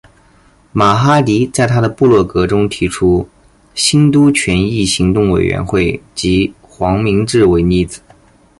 [0.71, 3.29] 马哈迪在他的部落格中提出
[3.75, 8.01] 兴都权益行动委员会及黄明志为例子。